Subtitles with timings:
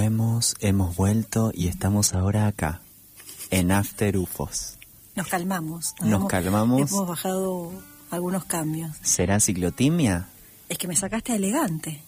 [0.00, 2.80] Hemos vuelto y estamos ahora acá,
[3.50, 4.78] en After UFOs.
[5.14, 5.94] Nos calmamos.
[6.00, 6.90] Nos hemos- calmamos.
[6.90, 7.72] Hemos bajado
[8.10, 8.96] algunos cambios.
[9.02, 10.28] ¿Será ciclotimia?
[10.68, 12.00] Es que me sacaste elegante.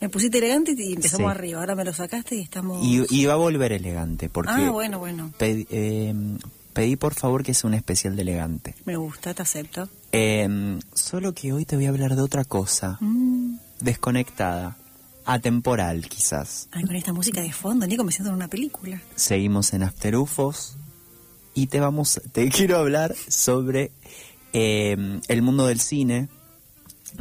[0.00, 1.38] Me pusiste elegante y empezamos Sí.
[1.38, 1.60] arriba.
[1.60, 2.84] Ahora me lo sacaste y estamos...
[2.84, 5.30] Y, y va a volver elegante, porque Ah, bueno, bueno.
[5.38, 6.14] pedi- eh,
[6.74, 8.74] pedí por favor que sea un especial de elegante.
[8.84, 9.88] Me gusta, te acepto.
[10.12, 13.56] Eh, solo que hoy te voy a hablar de otra cosa, Mm.
[13.80, 14.76] desconectada,
[15.26, 16.68] atemporal quizás.
[16.70, 19.00] Ay, con esta música de fondo, Nico, me siento en una película.
[19.16, 20.76] Seguimos en After UFOs
[21.54, 23.90] y te vamos, te quiero hablar sobre
[24.52, 26.28] eh, el mundo del cine,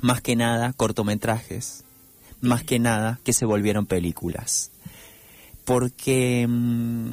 [0.01, 1.83] más que nada cortometrajes,
[2.41, 4.71] más que nada que se volvieron películas.
[5.63, 7.09] Porque mm,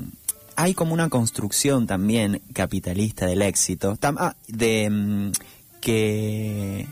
[0.56, 5.32] hay como una construcción también capitalista del éxito, tam- ah, de mm,
[5.80, 6.86] que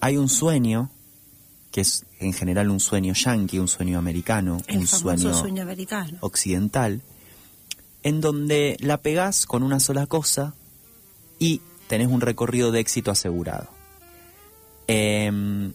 [0.00, 0.90] hay un sueño,
[1.72, 6.18] que es en general un sueño yanqui, un sueño americano, El un sueño sueño americano.
[6.20, 7.00] occidental,
[8.04, 10.54] en donde la pegás con una sola cosa
[11.40, 13.68] y tenés un recorrido de éxito asegurado.
[14.86, 15.72] Em,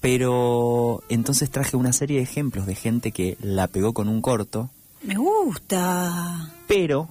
[0.00, 4.70] pero entonces traje una serie de ejemplos de gente que la pegó con un corto,
[5.02, 6.50] Me gusta.
[6.66, 7.08] pero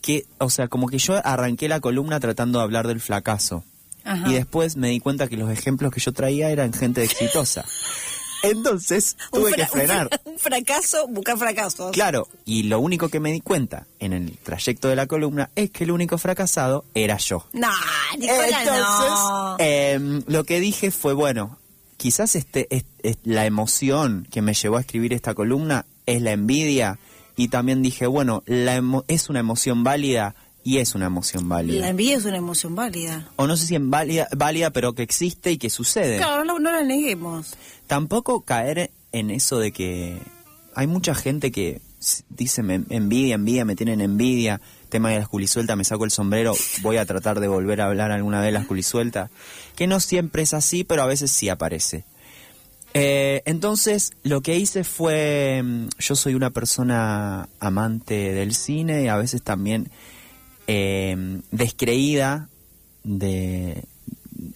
[0.00, 3.64] que, o sea, como que yo arranqué la columna tratando de hablar del fracaso.
[4.04, 4.28] Ajá.
[4.30, 7.64] Y después me di cuenta que los ejemplos que yo traía eran gente exitosa.
[8.42, 10.08] Entonces tuve que un frenar.
[10.08, 11.92] fra- Un fracaso, buscar fracasos.
[11.92, 15.70] Claro, y lo único que me di cuenta en el trayecto de la columna es
[15.70, 17.46] que el único fracasado era yo.
[17.54, 17.70] No,
[18.18, 19.56] Nicolás, Entonces, no.
[19.60, 21.58] em, lo que dije fue, bueno,
[21.96, 26.32] quizás este, es- es la emoción que me llevó a escribir esta columna es la
[26.32, 26.98] envidia,
[27.36, 30.34] y también dije, bueno, la emo- es una emoción válida
[30.64, 31.80] y es una emoción válida.
[31.80, 33.28] La envidia es una emoción válida.
[33.36, 36.16] O no sé si en válida, válida, pero que existe y que sucede.
[36.16, 37.54] Claro, no, no la neguemos.
[37.86, 40.18] Tampoco caer en eso de que
[40.74, 41.82] hay mucha gente que
[42.30, 46.54] dice me envidia, envidia, me tienen envidia, tema de la esculisuelta, me saco el sombrero,
[46.82, 49.30] voy a tratar de volver a hablar alguna vez de la esculisuelta,
[49.76, 52.04] que no siempre es así, pero a veces sí aparece.
[52.94, 59.08] Eh, entonces, lo que hice fue, mm, yo soy una persona amante del cine y
[59.08, 59.90] a veces también
[60.66, 62.48] eh, descreída,
[63.02, 63.84] de,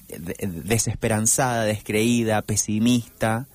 [0.08, 3.46] de- desesperanzada, descreída, pesimista,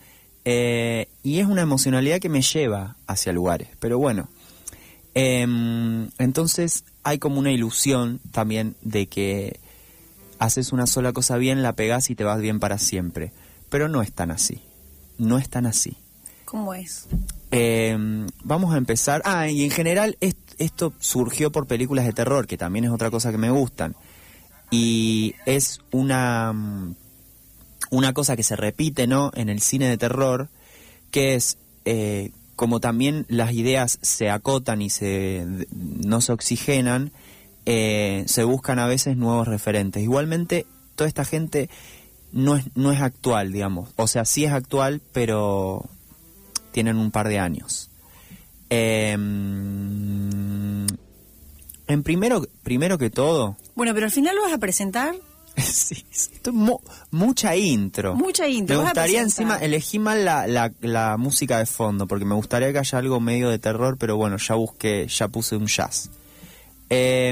[0.45, 3.69] eh, y es una emocionalidad que me lleva hacia lugares.
[3.79, 4.29] Pero bueno,
[5.13, 9.59] em, entonces hay como una ilusión también de que
[10.39, 13.31] haces una sola cosa bien, la pegás y te vas bien para siempre.
[13.69, 14.61] Pero no es tan así.
[15.17, 15.97] No es tan así.
[16.45, 17.07] ¿Cómo es?
[17.51, 17.97] Eh,
[18.43, 19.21] vamos a empezar.
[19.25, 23.11] Ah, y en general est- esto surgió por películas de terror, que también es otra
[23.11, 23.95] cosa que me gustan.
[24.71, 26.95] Y es una, mm,
[27.91, 29.31] una cosa que se repite, ¿no?
[29.35, 30.49] En el cine de terror,
[31.11, 37.11] que es eh, como también las ideas se acotan y se no se oxigenan,
[37.65, 40.03] eh, se buscan a veces nuevos referentes.
[40.03, 40.65] Igualmente,
[40.95, 41.69] toda esta gente
[42.31, 43.89] no es, no es actual, digamos.
[43.95, 45.85] O sea, sí es actual, pero
[46.71, 47.89] tienen un par de años.
[48.75, 49.13] Eh,
[51.87, 55.13] en primero, primero que todo, Bueno, pero al final lo vas a presentar.
[55.57, 56.79] sí, esto es mu-
[57.11, 58.15] mucha intro.
[58.15, 62.33] Mucha intro, Me gustaría encima, elegí mal la, la, la música de fondo, porque me
[62.35, 66.09] gustaría que haya algo medio de terror, pero bueno, ya busqué, ya puse un jazz.
[66.89, 67.29] Eh,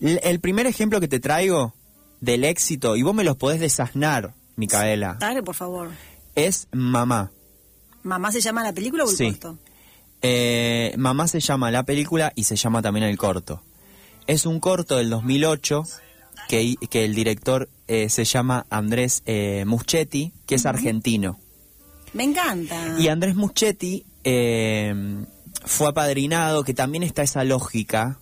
[0.00, 1.74] l- el primer ejemplo que te traigo
[2.20, 5.90] del éxito, y vos me los podés desasnar, Micaela, Dale, por favor.
[6.34, 7.30] es Mamá.
[8.02, 9.30] ¿Mamá se llama la película o el Sí.
[9.30, 9.58] corto?
[10.22, 13.62] Eh, Mamá se llama la película y se llama también el corto.
[14.26, 15.84] Es un corto del 2008
[16.48, 21.38] que, que el director eh, se llama Andrés eh, Muschetti, que es argentino.
[22.12, 22.96] Me encanta.
[22.98, 25.24] Y Andrés Muschetti eh,
[25.64, 28.18] fue apadrinado, que también está esa lógica,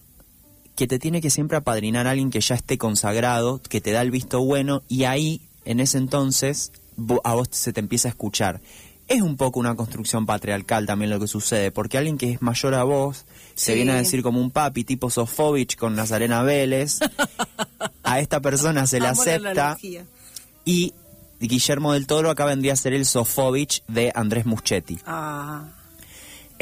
[0.76, 4.00] que te tiene que siempre apadrinar a alguien que ya esté consagrado, que te da
[4.00, 6.72] el visto bueno, y ahí, en ese entonces,
[7.25, 8.60] a vos se te empieza a escuchar.
[9.10, 12.74] Es un poco una construcción patriarcal también lo que sucede, porque alguien que es mayor
[12.74, 13.26] a vos
[13.56, 13.74] se Sí.
[13.74, 17.00] viene a decir como un papi tipo Sofovich con Nazarena Vélez,
[18.04, 19.76] a esta persona se le Amo acepta
[20.64, 20.94] y
[21.40, 24.98] Guillermo del Toro acá vendría a ser el Sofovich de Andrés Muschetti.
[25.06, 25.64] Ah,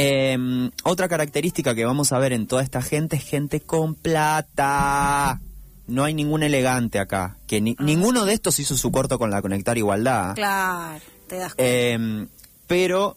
[0.01, 5.41] Eh, otra característica que vamos a ver en toda esta gente es gente con plata.
[5.89, 7.37] No hay ningún elegante acá.
[7.49, 10.35] Que ni- ninguno de estos hizo su corto con la Conectar Igualdad.
[10.37, 11.65] claro, te das cuenta.
[11.69, 12.27] Eh,
[12.69, 13.17] pero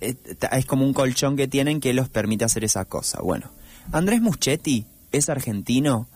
[0.00, 0.16] eh,
[0.50, 3.20] es como un colchón que tienen que los permite hacer esa cosa.
[3.22, 3.50] Bueno,
[3.92, 6.08] Andrés Muschetti es argentino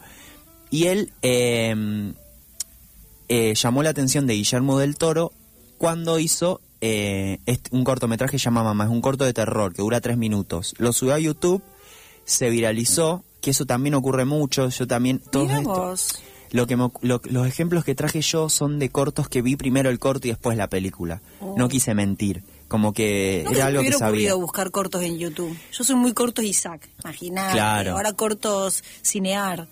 [0.71, 2.13] y él eh,
[3.29, 5.33] eh, llamó la atención de Guillermo del Toro
[5.79, 7.39] cuando hizo eh,
[7.71, 10.75] un cortometraje que se llama Mamá, es un corto de terror que dura tres minutos.
[10.79, 11.63] Lo subió a YouTube,
[12.25, 15.19] se viralizó, que eso también ocurre mucho, yo también...
[15.31, 16.09] todo Mira esto- vos.
[16.51, 19.89] Lo que me lo- los ejemplos que traje yo son de cortos que vi primero
[19.89, 21.23] el corto y después la película.
[21.41, 21.55] Oh.
[21.57, 22.43] No quise mentir,
[22.73, 24.07] como que No era algo que sabía.
[24.07, 25.55] ocurrido buscar cortos en YouTube.
[25.73, 27.53] Yo soy muy cortos Isaac, imaginate.
[27.53, 27.93] Claro.
[27.93, 29.69] Ahora cortos cinear.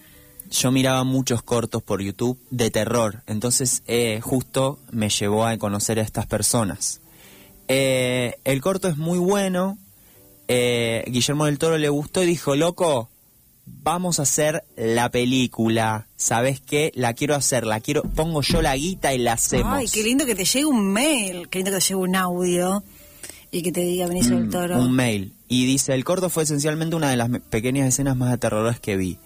[0.50, 5.98] Yo miraba muchos cortos por YouTube de terror, entonces eh, justo me llevó a conocer
[5.98, 7.00] a estas personas.
[7.68, 9.78] Eh, el corto es muy bueno,
[10.48, 13.08] eh, Guillermo del Toro le gustó y dijo, loco,
[13.82, 16.92] vamos a hacer la película, ¿sabes qué?
[16.94, 19.72] La quiero hacer, la quiero, pongo yo la guita y la hacemos.
[19.74, 22.82] Ay, qué lindo que te llegue un mail, qué lindo que te llegue un audio
[23.50, 24.78] y que te diga Benicio del Mm, Toro.
[24.80, 25.34] Un mail.
[25.48, 29.18] Y dice, el corto fue esencialmente una de las pequeñas escenas más aterradoras que vi.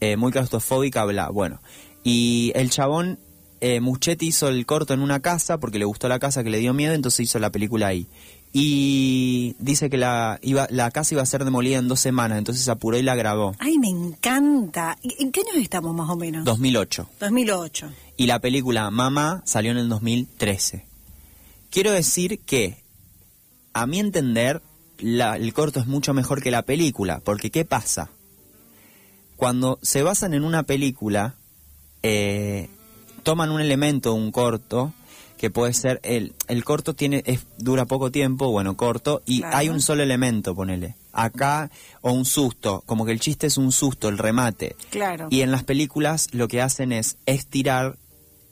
[0.00, 1.60] Eh, muy claustrofóbica, bla, bueno.
[2.04, 3.18] Y el chabón,
[3.60, 6.58] eh, Muschetti hizo el corto en una casa porque le gustó la casa que le
[6.58, 8.06] dio miedo, entonces hizo la película ahí.
[8.56, 12.68] Y dice que la, iba, la casa iba a ser demolida en dos semanas, entonces
[12.68, 13.56] apuró y la grabó.
[13.58, 14.96] Ay, me encanta.
[15.02, 16.44] ¿En qué años estamos más o menos?
[16.44, 17.08] 2008.
[17.18, 17.90] 2008.
[18.16, 20.86] Y la película Mamá salió en el 2013.
[21.70, 22.76] Quiero decir que,
[23.72, 24.62] a mi entender,
[25.00, 28.10] la- el corto es mucho mejor que la película, porque ¿qué pasa?
[29.34, 31.34] Cuando se basan en una película,
[32.04, 32.68] eh,
[33.24, 34.92] toman un elemento, un corto,
[35.38, 39.56] que puede ser, el, el corto tiene es, dura poco tiempo, bueno, corto, y Claro.
[39.56, 40.94] hay un solo elemento, ponele.
[41.12, 41.70] Acá,
[42.00, 44.74] o un susto, como que el chiste es un susto, el remate.
[44.90, 45.28] Claro.
[45.30, 47.96] Y en las películas lo que hacen es estirar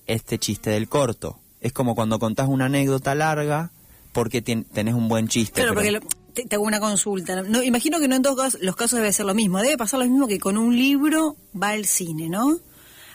[0.06, 1.38] este chiste del corto.
[1.61, 3.70] Es como cuando contás una anécdota larga
[4.12, 5.62] porque tien- tenés un buen chiste.
[5.62, 7.43] Claro, pero- porque lo- te, te hago una consulta.
[7.43, 9.58] No, imagino que no en todos casos- los casos debe ser lo mismo.
[9.61, 12.58] Debe pasar lo mismo que con un libro va al cine, ¿no?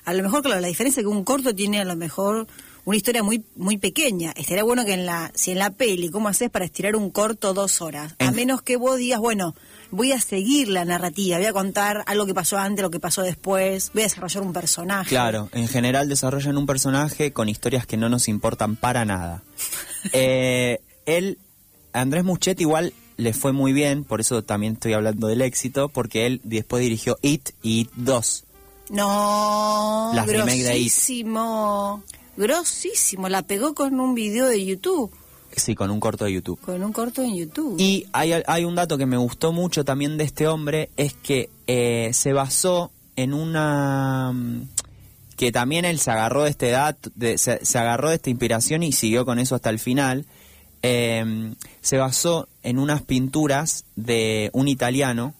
[0.05, 2.47] A lo mejor, claro, la diferencia es que un corto tiene a lo mejor
[2.87, 4.31] una historia muy muy pequeña.
[4.37, 7.53] Estaría bueno que en la si en la peli, ¿cómo haces para estirar un corto
[7.53, 8.15] dos horas?
[8.19, 9.55] A En- menos que vos digas, bueno,
[9.91, 13.23] voy a seguir la narrativa, voy a contar algo que pasó antes, lo que pasó
[13.23, 15.09] después, voy a desarrollar un personaje.
[15.09, 19.43] Claro, en general desarrollan un personaje con historias que no nos importan para nada.
[20.13, 21.37] Eh, él,
[21.91, 26.25] Andrés Muchetti igual le fue muy bien, por eso también estoy hablando del éxito, porque
[26.25, 28.43] él después dirigió It y It 2.
[28.91, 30.93] No, Las remake de It.
[32.37, 33.27] Grosísimo.
[33.29, 35.11] La pegó con un video de YouTube,
[35.55, 36.59] Sí, con un corto de YouTube.
[36.61, 37.75] con un corto en YouTube.
[37.79, 41.49] Y hay, hay un dato que me gustó mucho también de este hombre, es que
[41.67, 44.31] eh, se basó en una...
[44.33, 44.67] mm,
[45.35, 48.83] que también él se agarró de este dato, de- se, se agarró de esta inspiración
[48.83, 50.25] y siguió con eso hasta el final.
[50.83, 55.33] Eh, se basó en unas pinturas de un italiano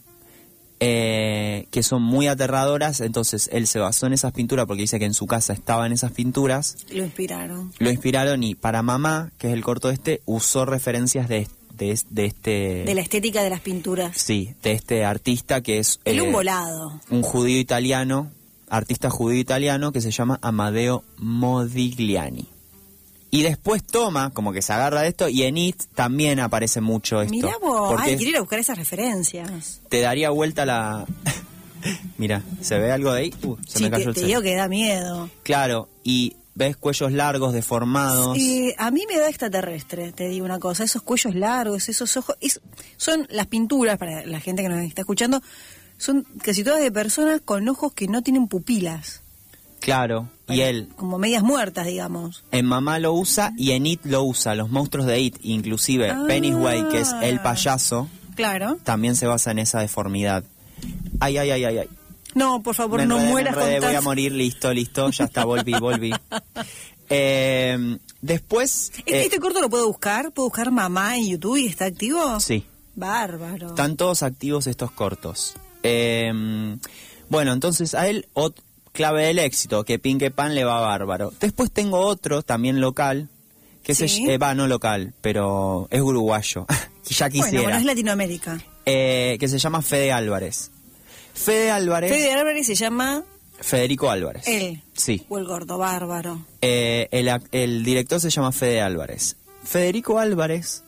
[0.80, 5.06] eh, que son muy aterradoras, entonces él se basó en esas pinturas porque dice que
[5.06, 7.74] en su casa estaban esas pinturas Lo inspiraron.
[7.80, 12.26] lo inspiraron y para mamá, que es el corto este, usó referencias de, de, de
[12.26, 12.84] este...
[12.86, 14.16] De la estética de las pinturas.
[14.18, 16.00] Sí, de este artista que es...
[16.06, 17.02] El eh, un volado.
[17.10, 18.32] un judío italiano,
[18.70, 22.48] artista judío italiano que se llama Amadeo Modigliani.
[23.30, 27.22] Y después toma, como que se agarra de esto, y en It también aparece mucho
[27.22, 27.32] esto.
[27.34, 29.82] Mirá vos, ay, quiero ir a buscar esas referencias.
[29.90, 31.06] te daría vuelta la...
[32.18, 33.34] Mira, ¿se ve algo de ahí?
[33.44, 35.30] Uh, se Sí, me cayó te, el te digo que da miedo.
[35.44, 38.38] Claro, y ves cuellos largos, deformados.
[38.38, 40.84] Eh, a mí me da extraterrestre, te digo una cosa.
[40.84, 42.36] Esos cuellos largos, esos ojos.
[42.42, 42.62] es-
[42.98, 45.42] son las pinturas, para la gente que nos está escuchando,
[45.98, 49.22] son casi todas de personas con ojos que no tienen pupilas.
[49.88, 52.44] Claro, y él Como medias muertas, digamos.
[52.52, 54.54] en Mamá lo usa y en It lo usa.
[54.54, 56.26] Los monstruos de It, inclusive Ah.
[56.28, 58.78] Pennywise, que es el payaso, Claro.
[58.84, 60.44] también se basa en esa deformidad.
[61.22, 61.90] Ay, ay, ay, ay, ay.
[62.36, 65.46] No, por favor, no enredé, mueras con enredé, voy a morir, listo, listo, ya está,
[65.46, 66.12] volví, volví.
[67.10, 68.92] Eh, después...
[68.98, 70.34] ¿Este, eh, este corto lo puedo buscar?
[70.34, 72.40] ¿Puedo buscar mamá en YouTube y está activo?
[72.42, 72.66] Sí,
[72.96, 73.70] Bárbaro.
[73.70, 75.56] están todos activos estos cortos.
[75.84, 76.78] Eh,
[77.30, 78.60] bueno, entonces a él, ot-
[78.98, 81.32] clave del éxito, que Pinque Pan le va bárbaro.
[81.40, 83.30] Después tengo otro, también local,
[83.84, 84.28] que se Sí.
[84.28, 86.66] eh, va, no local, pero es uruguayo,
[87.06, 88.60] ya quisiera, bueno, es Latinoamérica.
[88.88, 90.72] Eh, que se llama Fede Álvarez.
[91.36, 93.24] Fede Álvarez, Fede Álvarez se llama
[93.62, 94.48] Federico Álvarez.
[94.48, 94.82] él.
[94.96, 95.24] Sí.
[95.30, 96.44] O el gordo, bárbaro.
[96.62, 99.36] Eh, el, el director se llama Fede Álvarez.
[99.64, 100.84] Federico Álvarez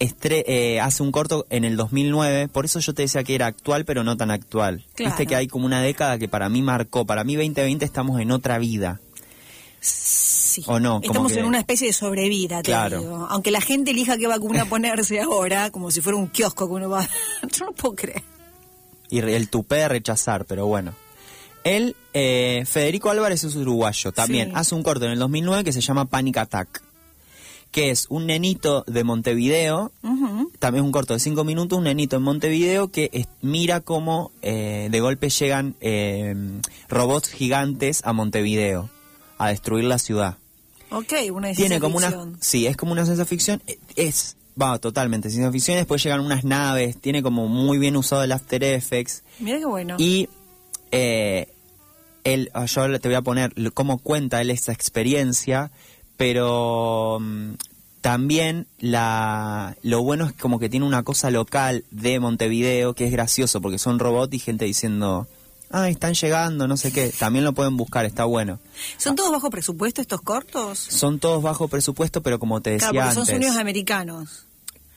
[0.00, 3.46] estre- eh, hace un corto en el 2009, por eso yo te decía que era
[3.46, 4.84] actual, pero no tan actual.
[4.94, 5.10] Claro.
[5.12, 8.32] Viste que hay como una década que para mí marcó, para mí 2020 estamos en
[8.32, 9.00] otra vida.
[9.80, 10.62] Sí.
[10.66, 11.00] ¿O no?
[11.02, 13.00] Estamos que- en una especie de sobrevida, te Claro.
[13.00, 13.26] digo.
[13.30, 16.88] Aunque la gente elija qué vacuna ponerse ahora, como si fuera un kiosco que uno
[16.90, 17.08] va...
[17.58, 18.22] Yo no puedo creer.
[19.08, 20.92] Y el tupé de rechazar, pero bueno.
[21.64, 24.54] Él, eh, Federico Álvarez es uruguayo, también Sí.
[24.56, 26.82] hace un corto en el 2009 que se llama Panic Attack.
[27.70, 29.92] Que es un nenito de Montevideo,
[30.58, 34.32] también es un corto de cinco minutos, un nenito en Montevideo que es- mira cómo
[34.42, 36.34] eh, de golpe llegan eh,
[36.88, 38.90] robots gigantes a Montevideo
[39.38, 40.36] a destruir la ciudad.
[40.90, 44.78] Ok, una Tiene ciencia como una, sí, es como una ciencia ficción, eh, es, va,
[44.80, 49.22] totalmente ciencia ficción, después llegan unas naves, tiene como muy bien usado el After Effects,
[49.38, 49.94] Mira qué bueno.
[49.98, 50.28] y
[50.90, 51.46] eh,
[52.24, 55.70] él, ah, yo te voy a poner cómo cuenta él esa experiencia,
[56.20, 57.54] pero mm,
[58.02, 63.10] también la, lo bueno es como que tiene una cosa local de Montevideo que es
[63.10, 65.26] gracioso, porque son robots y gente diciendo,
[65.70, 68.58] ah, están llegando, no sé qué, también lo pueden buscar, está bueno.
[68.98, 70.78] ¿Son todos bajo presupuesto estos cortos?
[70.78, 74.44] Son todos bajo presupuesto, pero como te decía Claro, son antes, sonidos americanos.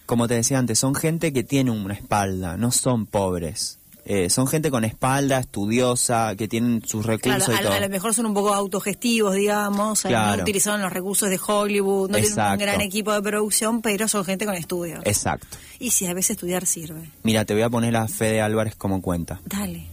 [0.06, 3.80] como te decía antes, son gente que tiene una espalda, no son pobres.
[4.06, 7.74] Eh, son gente con espalda, estudiosa, que tienen sus recursos Claro, y a, todo.
[7.74, 10.38] a lo mejor son un poco autogestivos, digamos, eh, Claro.
[10.38, 14.26] no utilizaron los recursos de Hollywood, no tienen un gran equipo de producción, pero son
[14.26, 15.00] gente con estudios.
[15.06, 15.48] Exacto.
[15.80, 17.10] Y si a veces estudiar sirve.
[17.24, 19.40] Mira, te voy a poner a Fede Álvarez como cuenta.
[19.46, 19.88] Dale.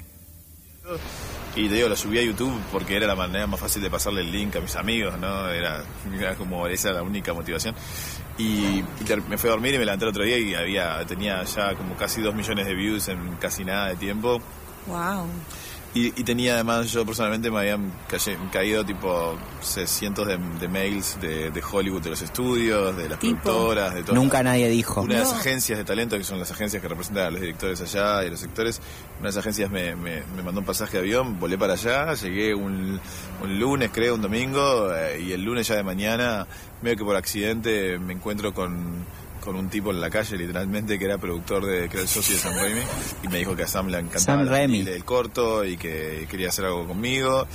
[1.57, 4.21] Y te digo, lo subí a YouTube porque era la manera más fácil de pasarle
[4.23, 5.49] el link a mis amigos, ¿no?
[5.49, 5.85] Era,
[6.17, 7.75] era como esa era la única motivación.
[8.41, 8.85] Y,
[9.29, 11.95] me fui a dormir y me levanté el otro día y había tenía ya como
[11.95, 14.41] casi dos millones de views en casi nada de tiempo.
[14.87, 15.27] Wow.
[15.93, 20.69] Y, y tenía además, yo personalmente me habían calle- caído tipo se- cientos de, de
[20.69, 23.41] mails de, de Hollywood, de los estudios, de las Tipo.
[23.43, 24.15] productoras, de todo.
[24.15, 25.01] Nunca nadie dijo.
[25.01, 27.81] Una de las agencias de talento, que son las agencias que representan a los directores
[27.81, 28.81] allá y a los sectores,
[29.19, 32.15] una de las agencias me, me- me mandó un pasaje de avión, volé para allá,
[32.15, 33.01] llegué un,
[33.43, 36.47] un lunes, creo, un domingo, eh, y el lunes ya de mañana,
[36.83, 39.05] medio que por accidente me encuentro con,
[39.41, 42.35] con un tipo en la calle, literalmente, que era productor de, que era el socio
[42.35, 42.81] de Sam Raimi,
[43.23, 46.87] y me dijo que a Sam le encantaba el, corto y que quería hacer algo
[46.87, 47.47] conmigo.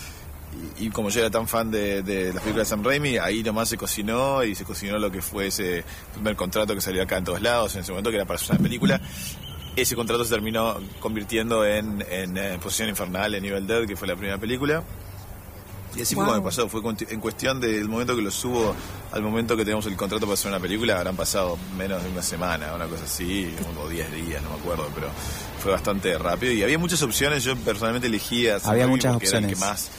[0.77, 3.43] Y, y como yo era tan fan de, de las películas de Sam Raimi, ahí
[3.43, 7.17] nomás se cocinó y se cocinó lo que fue ese primer contrato que salió acá
[7.17, 9.01] en todos lados en ese momento, que era para hacer una película.
[9.75, 14.07] Ese contrato se terminó convirtiendo en, en, eh, Posición Infernal, en Evil Dead, que fue
[14.07, 14.83] la primera película.
[15.95, 16.33] Y así fue Wow.
[16.33, 18.75] como me pasó, fue en cuestión del momento que lo subo
[19.11, 22.21] al momento que tenemos el contrato para hacer una película, habrán pasado menos de una
[22.21, 23.49] semana, una cosa así,
[23.81, 25.07] o 10 días, no me acuerdo, pero
[25.61, 29.47] fue bastante rápido y había muchas opciones, yo personalmente elegía Había muchas porque era el
[29.47, 29.59] que opciones.
[29.59, 29.89] más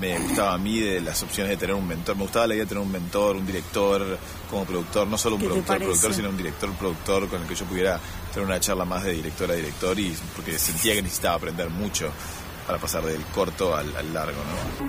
[0.00, 2.64] me gustaba a mí de las opciones de tener un mentor, me gustaba la idea
[2.64, 4.18] de tener un mentor, un director
[4.50, 7.48] como productor, no solo un ¿Qué te productor, productor, sino un director, productor con el
[7.48, 8.00] que yo pudiera
[8.32, 12.10] tener una charla más de director a director y porque sentía que necesitaba aprender mucho
[12.66, 14.86] para pasar del corto al, al largo, ¿no?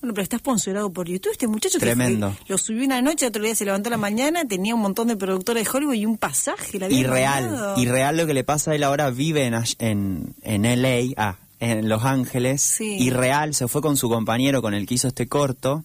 [0.00, 1.32] Bueno, pero está sponsorado por YouTube.
[1.32, 2.30] Este muchacho que Tremendo.
[2.32, 5.08] fue- lo subió una noche, otro día se levantó a la mañana, tenía un montón
[5.08, 6.78] de productores de Hollywood y un pasaje.
[6.78, 7.44] La Irreal.
[7.46, 7.80] mandado.
[7.82, 11.88] Irreal lo que le pasa a él ahora vive en, en, en LA, ah, en
[11.88, 12.62] Los Ángeles.
[12.62, 12.96] Sí.
[13.00, 15.84] Irreal, se fue con su compañero con el que hizo este corto.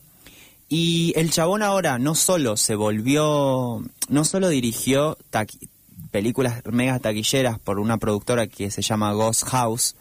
[0.70, 5.68] Y el chabón ahora no solo se volvió, no solo dirigió taqui-
[6.12, 9.96] películas mega taquilleras por una productora que se llama Ghost House.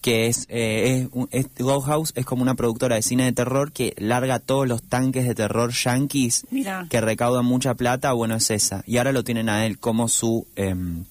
[0.00, 3.70] Que es, eh, es, es- Ghost House es como una productora de cine de terror
[3.72, 6.86] que larga todos los tanques de terror yankees Mira.
[6.88, 8.82] que recaudan mucha plata, bueno, es esa.
[8.86, 11.04] Y ahora lo tienen a él como su em,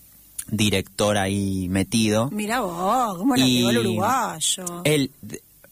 [0.49, 2.29] director ahí metido.
[2.31, 4.81] Mirá vos, cómo la pegó el uruguayo.
[4.83, 5.11] Él,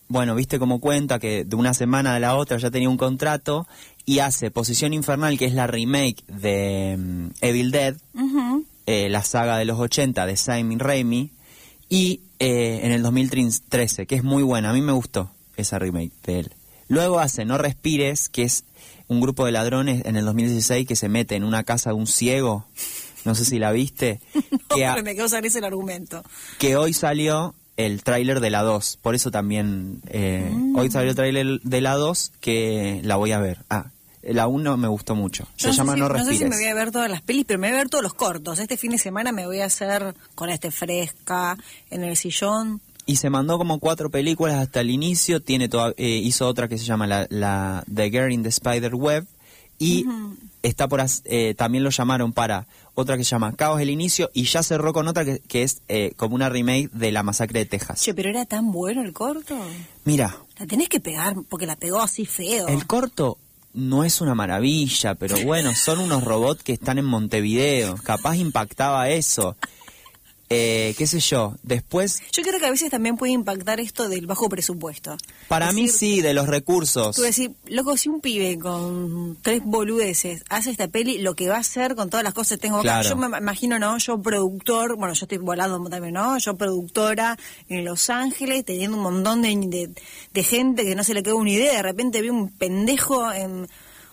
[0.08, 3.68] bueno, viste cómo cuenta que de una semana a la otra ya tenía un contrato
[4.06, 7.96] y hace Posición Infernal, que es la remake de em, Evil Dead,
[8.86, 11.32] eh, la saga de los 80 de Simon Raimi,
[11.90, 16.12] y eh, en el 2013, que es muy buena, a mí me gustó esa remake
[16.26, 16.52] de él.
[16.88, 18.64] Luego hace No Respires, que es
[19.08, 22.08] un grupo de ladrones en el 2016 que se mete en una casa de un
[22.08, 22.66] ciego,
[23.26, 24.20] no sé si la viste,
[24.76, 26.24] que, a- Pero me quedo saber ese el argumento.
[26.60, 31.16] que hoy salió el tráiler de la 2, por eso también eh, hoy salió el
[31.16, 33.60] tráiler de la 2 que la voy a ver.
[33.70, 33.88] Ah,
[34.34, 35.48] la 1 me gustó mucho.
[35.56, 36.50] Se No llama si- No No sé si Respires.
[36.50, 38.60] me voy a ver todas las pelis, pero me voy a ver todos los cortos.
[38.60, 41.58] Este fin de semana me voy a hacer con este fresca,
[41.90, 42.82] en el sillón.
[43.06, 45.42] Y se mandó como cuatro películas hasta el inicio.
[45.42, 48.94] Tiene toda- eh, hizo otra que se llama la, la The Girl in the Spider
[48.96, 49.26] Web.
[49.80, 50.06] Y
[50.64, 52.66] está por eh, también lo llamaron para
[52.96, 54.32] otra que se llama Caos el Inicio.
[54.34, 57.60] Y ya cerró con otra que, que es eh, como una remake de La Masacre
[57.60, 58.02] de Texas.
[58.02, 59.56] Che, pero era tan bueno el corto.
[60.04, 62.68] Mira, La tenés que pegar porque la pegó así feo.
[62.68, 63.38] el corto
[63.74, 67.96] no es una maravilla, pero bueno, son unos robots que están en Montevideo.
[68.04, 69.56] Capaz impactaba eso.
[70.50, 71.56] Eh, ¿Qué sé yo?
[71.64, 75.18] Después, Yo creo que a veces también puede impactar esto del bajo presupuesto.
[75.50, 77.16] para Es mí decir, sí, de los recursos.
[77.16, 81.56] Tú decís, loco, si un pibe con tres boludeces hace esta peli, lo que va
[81.58, 83.02] a hacer con todas las cosas que tengo acá.
[83.02, 83.10] Claro.
[83.10, 83.98] Yo me imagino, ¿no?
[83.98, 86.38] Yo productor, bueno, yo estoy volando también, ¿no?
[86.38, 87.38] Yo productora
[87.68, 89.90] en Los Ángeles, teniendo un montón de, de,
[90.34, 93.68] de gente que no se le queda una idea, de repente vi un pendejo en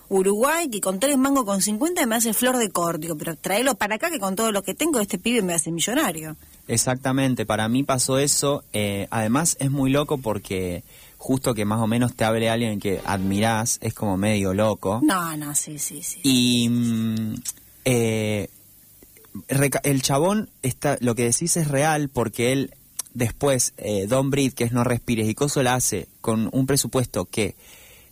[0.09, 3.97] Uruguay, que con tres mangos con 50 me hace flor de córtico, pero tráelo para
[3.97, 6.37] acá que con todo lo que tengo este pibe me hace millonario.
[6.69, 8.65] Exactamente, para mí pasó eso.
[8.73, 10.85] eh, además es muy loco porque
[11.19, 15.01] justo que más o menos te hable alguien que admirás, es como medio loco.
[15.03, 16.21] No, no, sí, sí, sí.
[16.23, 17.35] Y mm,
[17.87, 18.51] eh,
[19.83, 22.75] el chabón, está, lo que decís es real porque él
[23.15, 27.25] después, eh, Don Breed, que es No Respires, y Coso la hace con un presupuesto
[27.25, 27.57] que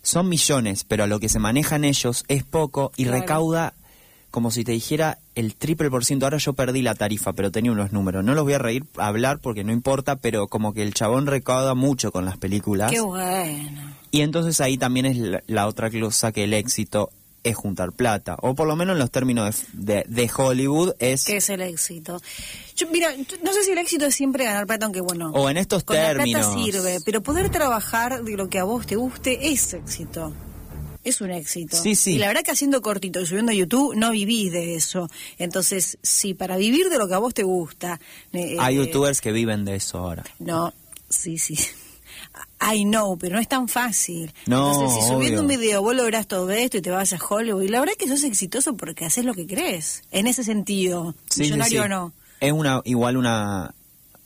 [0.03, 3.21] son millones, pero a lo que se manejan ellos es poco y Claro.
[3.21, 3.75] recauda
[4.31, 6.25] como si te dijera el triple por ciento.
[6.25, 8.25] Ahora yo perdí la tarifa, pero tenía unos números.
[8.25, 11.27] No los voy a reír a hablar porque no importa, pero como que el chabón
[11.27, 12.91] recauda mucho con las películas.
[12.91, 13.93] Qué bueno.
[14.11, 17.11] Y entonces ahí también es la, la otra cosa que el éxito
[17.45, 18.37] es juntar plata.
[18.43, 21.25] O por lo menos en los términos de, de- de Hollywood es...
[21.25, 22.21] ¿Qué es el éxito?
[22.77, 25.31] Yo, mira, yo no sé si el éxito es siempre ganar plata, aunque bueno.
[25.35, 26.47] O en estos con la términos.
[26.47, 30.33] plata sirve, pero poder trabajar de lo que a vos te guste es éxito.
[31.05, 31.77] Es un éxito.
[31.77, 32.13] Sí, sí.
[32.15, 35.09] Y la verdad que haciendo cortito y subiendo a YouTube no vivís de eso.
[35.37, 37.99] Entonces, si para vivir de lo que a vos te gusta.
[38.33, 40.23] eh, Hay eh, youtubers que viven de eso ahora.
[40.39, 40.73] No,
[41.09, 41.59] sí, sí.
[42.61, 44.33] I know, pero no es tan fácil.
[44.47, 45.55] No, Entonces, si subiendo obvio.
[45.55, 48.09] un video vos lográs todo esto y te vas a Hollywood, y la verdad que
[48.09, 50.03] sos exitoso porque haces lo que crees.
[50.13, 51.85] En ese sentido, Sí, millonario sí.
[51.87, 52.13] o no.
[52.41, 53.75] Es una igual una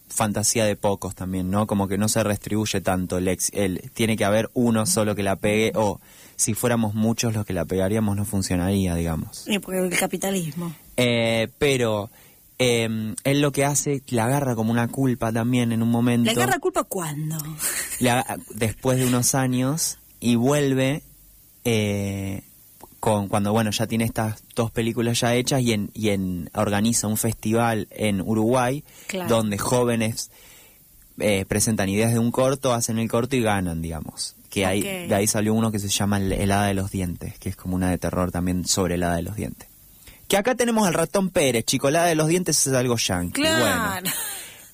[0.08, 1.66] fantasía de pocos también, ¿no?
[1.66, 5.22] Como que no se restribuye tanto el, ex, el tiene que haber uno solo que
[5.22, 6.00] la pegue o
[6.36, 9.44] si fuéramos muchos los que la pegaríamos no funcionaría, digamos.
[9.48, 10.74] Y porque el capitalismo.
[10.96, 12.08] Eh, pero
[12.58, 16.24] eh, él lo que hace, le agarra como una culpa también en un momento.
[16.24, 17.36] ¿Le agarra culpa cuándo?
[18.00, 18.12] le
[18.54, 21.02] después de unos años y vuelve
[21.64, 22.42] eh,
[23.00, 27.06] con cuando bueno ya tiene estas dos películas ya hechas y en, y en organiza
[27.06, 29.28] un festival en Uruguay Claro.
[29.28, 30.30] donde jóvenes
[31.18, 35.14] eh, presentan ideas de un corto hacen el corto y ganan digamos que ahí, de
[35.14, 37.90] ahí salió uno que se llama el hada de los dientes que es como una
[37.90, 39.68] de terror también sobre el hada de los dientes
[40.28, 43.40] que acá tenemos al ratón Pérez chico el hada de los dientes es algo yankee
[43.42, 43.90] Claro.
[43.92, 44.10] bueno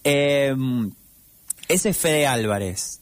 [0.05, 0.55] eh,
[1.69, 3.01] ese es Fede Álvarez.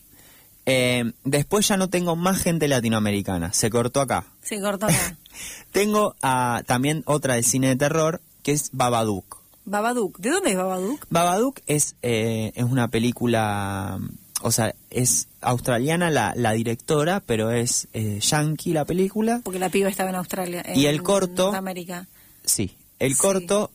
[0.66, 3.52] Eh, después ya no tengo más gente latinoamericana.
[3.52, 4.24] Se cortó acá.
[4.42, 5.16] Se cortó acá.
[5.72, 9.38] Tengo a, también otra del cine de terror, que es Babadook.
[9.64, 10.18] Babadook.
[10.18, 11.06] ¿De dónde es Babadook?
[11.08, 13.98] Babadook es, eh, es una película,
[14.42, 19.40] o sea, es australiana la, la directora, pero es eh, yankee la película.
[19.42, 20.64] Porque la piba estaba en Australia.
[20.74, 22.06] Y el corto- Norteamérica.
[22.50, 23.20] Sí, el Sí.
[23.20, 23.70] corto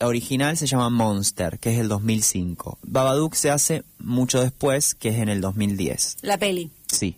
[0.00, 2.78] original se llama Monster, que es el 2005.
[2.82, 6.16] Babadook se hace mucho después, que es en el 2010.
[6.22, 6.70] La peli.
[6.86, 7.16] Sí.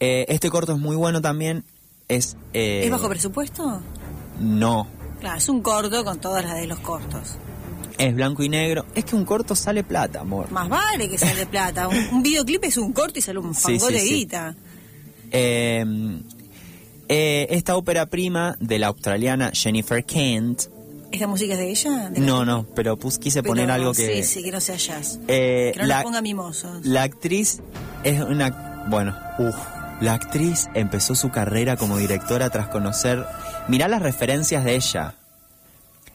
[0.00, 1.64] Eh, este corto es muy bueno también.
[2.08, 3.80] Es, eh, ¿Es bajo presupuesto?
[4.40, 4.86] No.
[5.20, 7.36] Claro, es un corto con todas las de los cortos.
[7.98, 8.84] Es blanco y negro.
[8.94, 10.50] Es que un corto sale plata, amor.
[10.50, 11.86] Más vale que sale plata.
[11.88, 14.28] Un, un videoclip es un corto y sale un Sí, fango sí, de sí.
[15.30, 15.84] Eh,
[17.12, 20.62] eh, esta ópera prima de la australiana Jennifer Kent.
[21.10, 22.08] ¿Esta música es de ella?
[22.08, 24.22] ¿De la No, no, pero pues, quise Pero poner algo que.
[24.22, 25.18] Sí, sí, que no sea jazz.
[25.28, 26.86] Eh, que no la, nos ponga mimosos.
[26.86, 27.60] la actriz
[28.02, 28.86] es una.
[28.88, 29.56] Bueno, uff.
[30.00, 33.24] La actriz empezó su carrera como directora tras conocer.
[33.68, 35.14] Mirá las referencias de ella.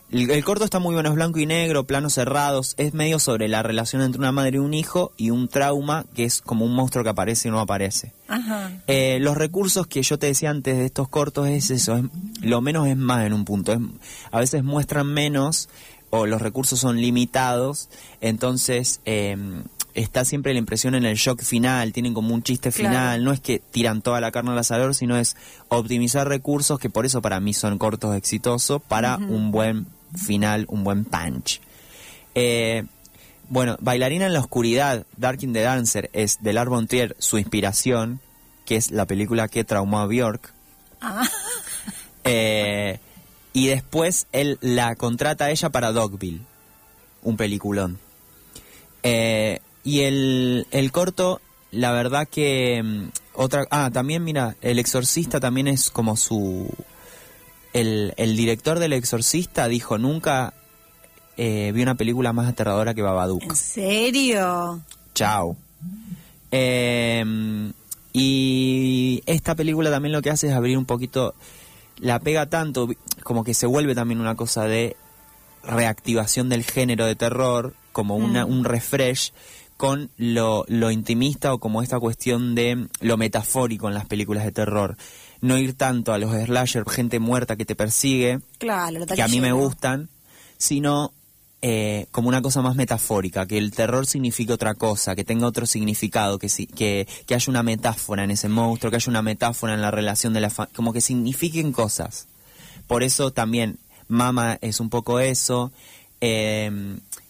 [0.09, 3.47] El, el corto está muy bueno, es blanco y negro, planos cerrados, es medio sobre
[3.49, 6.73] la relación entre una madre y un hijo y un trauma que es como un
[6.73, 8.13] monstruo que aparece y no aparece.
[8.29, 8.71] Ajá.
[8.87, 12.05] Eh, los recursos que yo te decía antes de estos cortos es eso, es,
[12.41, 13.73] lo menos es más en un punto.
[13.73, 13.79] Es-
[14.31, 15.67] a veces muestran menos
[16.09, 17.89] o los recursos son limitados,
[18.21, 19.35] entonces eh,
[19.93, 22.89] está siempre la impresión en el shock final, tienen como un chiste Claro.
[22.91, 25.35] final, no es que tiran toda la carne al asador, sino es
[25.67, 30.83] optimizar recursos que por eso para mí son cortos exitosos para un buen final, un
[30.83, 31.61] buen punch.
[32.35, 32.83] Eh,
[33.49, 37.37] bueno, Bailarina en la Oscuridad, Dark in the Dancer, es de Lars von Trier su
[37.37, 38.19] inspiración,
[38.65, 40.53] que es la película que traumó a Bjork.
[41.01, 41.27] Ah,
[42.29, 42.99] Eh,
[43.53, 46.41] y después él la contrata a ella para Dogville,
[47.23, 47.99] un peliculón.
[49.01, 51.39] Eh, y el, el corto,
[51.71, 52.83] la verdad que...
[52.83, 56.69] mm, otra Ah, también mira, El Exorcista también es como su...
[57.79, 60.53] El, el director del Exorcista dijo, nunca
[61.37, 63.43] eh, vi una película más aterradora que Babadook.
[63.43, 64.81] ¿En serio?
[65.13, 65.55] Chao.
[66.51, 67.23] Eh,
[68.13, 71.35] y esta película también lo que hace es abrir un poquito,
[71.99, 72.89] la pega tanto,
[73.23, 74.95] como que se vuelve también una cosa de
[75.63, 79.33] reactivación del género de terror, como una, un refresh
[79.75, 84.51] con lo, lo intimista o como esta cuestión de lo metafórico en las películas de
[84.51, 84.97] terror.
[85.41, 89.39] No ir tanto a los slasher, gente muerta que te persigue, Claro, que a mí
[89.41, 90.09] me gustan,
[90.57, 91.11] sino
[91.61, 95.65] eh, como una cosa más metafórica, que el terror signifique otra cosa, que tenga otro
[95.65, 99.73] significado, que, si- que, que haya una metáfora en ese monstruo, que haya una metáfora
[99.73, 102.27] en la relación de la familia, como que signifiquen cosas.
[102.87, 105.71] Por eso también Mama es un poco eso,
[106.21, 106.71] eh,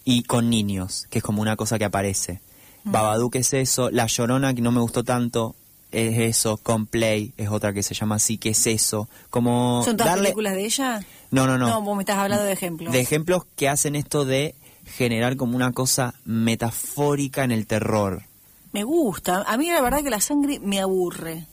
[0.06, 2.40] y con niños, que es como una cosa que aparece.
[2.84, 5.56] Babadook es eso, La Llorona, que no me gustó tanto,
[5.92, 9.98] es eso, con Play es otra que se llama así, que es eso, como ¿Son
[9.98, 10.30] todas darle...
[10.30, 11.00] películas de ella?
[11.32, 11.68] No, no, no.
[11.68, 12.92] No, vos me estás hablando de ejemplos.
[12.92, 18.24] De ejemplos que hacen esto de generar como una cosa metafórica en el terror.
[18.72, 19.44] Me gusta.
[19.48, 21.46] A mí la verdad que la sangre me aburre.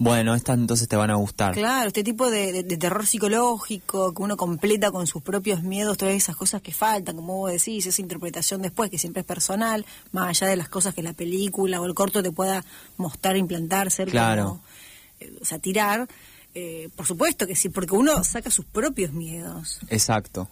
[0.00, 1.54] Bueno, estas entonces te van a gustar.
[1.54, 5.96] Claro, este tipo de, de- de terror psicológico que uno completa con sus propios miedos,
[5.98, 9.84] todas esas cosas que faltan, como vos decís, esa interpretación después que siempre es personal,
[10.12, 12.64] más allá de las cosas que la película o el corto te pueda
[12.96, 14.44] mostrar, implantar, ser Claro.
[14.44, 14.60] como,
[15.20, 16.08] eh, o sea, tirar.
[16.54, 19.80] Eh, por supuesto que sí, porque uno saca sus propios miedos.
[19.88, 20.48] Exacto.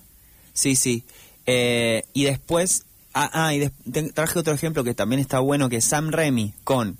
[0.53, 1.05] Sí, sí.
[1.47, 3.69] Eh, y después, ah, ah, y
[4.13, 6.99] traje otro ejemplo que también está bueno, que es Sam Remy con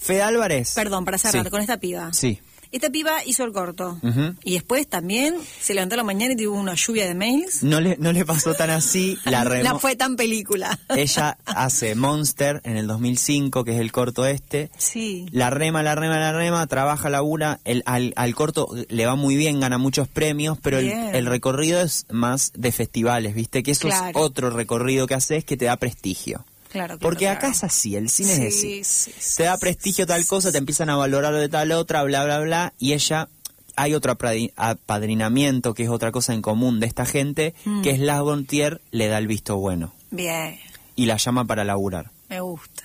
[0.00, 0.72] Fede Álvarez.
[0.74, 1.50] Perdón, para cerrar Sí.
[1.50, 2.12] con esta piba.
[2.12, 2.40] Sí.
[2.72, 3.98] Esta piba hizo el corto.
[4.44, 7.64] Y después también se levantó a la mañana y tuvo una lluvia de mails.
[7.64, 9.18] No le, no le pasó tan así.
[9.24, 10.78] La No fue tan película.
[10.90, 14.70] Ella hace Monster en el 2005, que es el corto este.
[14.78, 15.26] Sí.
[15.32, 19.34] La rema, la rema, la rema, trabaja, labura, el, al, al corto le va muy
[19.34, 23.64] bien, gana muchos premios, pero el, recorrido es más de festivales, ¿viste?
[23.64, 26.44] Que eso es otro recorrido que haces que te da prestigio.
[26.70, 27.54] Claro, claro, Porque acá claro.
[27.54, 28.84] es así, el cine Sí, es así.
[28.84, 32.24] sí, sí, te da prestigio tal cosa, te empiezan a valorar de tal otra, bla,
[32.24, 33.28] bla, bla, y ella...
[33.76, 34.14] Hay otro
[34.56, 37.82] apadrinamiento, que es otra cosa en común de esta gente, Mm.
[37.82, 40.58] que es Las Gontier le da el visto bueno Bien,
[40.96, 42.10] y la llama para laburar.
[42.28, 42.82] me gusta.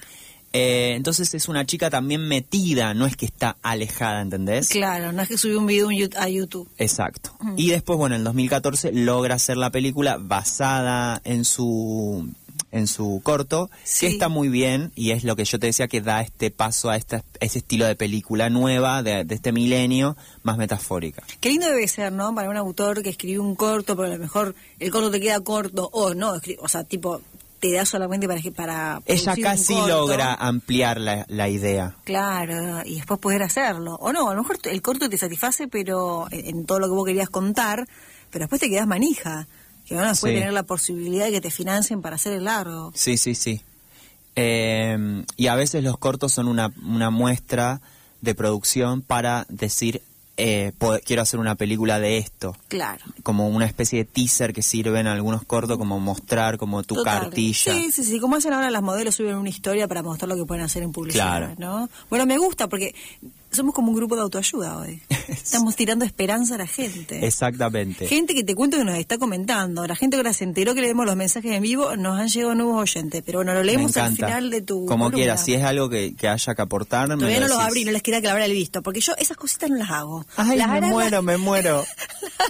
[0.54, 4.69] Eh, entonces es una chica también metida, no es que está alejada, ¿entendés?
[4.69, 6.69] Claro, no es que subió un video a YouTube.
[6.78, 7.32] Exacto.
[7.58, 12.30] Y después, bueno, en 2014 logra hacer la película basada en su
[12.76, 14.06] en su corto, Sí.
[14.08, 16.90] que está muy bien y es lo que yo te decía que da este paso
[16.90, 21.24] a esta, ese estilo de película nueva de, de este milenio, más metafórica.
[21.40, 22.36] Qué lindo debe ser, ¿no?
[22.36, 25.40] Para un autor que escribió un corto, pero a lo mejor el corto te queda
[25.40, 27.22] corto, o no, o sea, tipo,
[27.62, 28.42] te da solamente para...
[28.54, 29.88] para Ella un casi corto.
[29.88, 31.96] logra ampliar la, la idea.
[32.04, 33.96] Claro, y después poder hacerlo.
[34.02, 36.94] O no, a lo mejor el corto te satisface, pero en, en todo lo que
[36.94, 37.88] vos querías contar,
[38.30, 39.48] pero después te quedas manija.
[39.88, 40.24] Que van a Sí.
[40.28, 42.91] tener la posibilidad de que te financien para hacer el largo.
[42.95, 43.62] Sí, sí, sí.
[44.36, 47.82] Eh, y a veces los cortos son una, una muestra
[48.21, 50.02] de producción para decir,
[50.38, 50.74] eh,
[51.06, 52.58] quiero hacer una película de esto.
[52.67, 53.04] Claro.
[53.24, 57.21] Como una especie de teaser que sirve en algunos cortos, como mostrar como tu Total.
[57.21, 57.74] cartilla.
[57.74, 58.19] Sí, sí, sí.
[58.19, 60.91] Como hacen ahora las modelos, suben una historia para mostrar lo que pueden hacer en
[60.91, 61.56] publicidad, Claro.
[61.58, 61.89] ¿no?
[62.10, 62.93] Bueno, me gusta porque
[63.56, 65.02] somos como un grupo de autoayuda hoy.
[65.28, 67.26] Estamos tirando esperanza a la gente.
[67.26, 68.08] Exactamente.
[68.08, 69.86] Gente que te cuento que nos está comentando.
[69.88, 72.56] La gente que ahora se enteró que leemos los mensajes en vivo, nos han llegado
[72.56, 73.24] nuevos oyentes.
[73.26, 74.86] Pero bueno, lo Me leemos al final de tu.
[74.86, 75.15] Como columna.
[75.18, 77.86] quieras, si es algo que, que haya que aportar, me Todavía lo no los abrí,
[77.86, 78.82] no les quería clavar el visto.
[78.84, 80.26] Porque yo esas cositas no las hago.
[80.38, 81.86] Ay, las me harán muero, las- me muero.